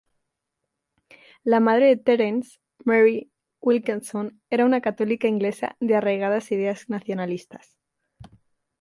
[1.43, 3.29] La madre de Terence, Mary
[3.61, 7.77] Wilkinson era una católica inglesa de arraigadas ideas nacionalistas.